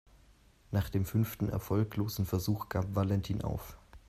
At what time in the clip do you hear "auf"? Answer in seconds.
3.43-3.77